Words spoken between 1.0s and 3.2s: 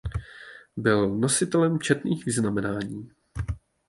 nositelem četných vyznamenání.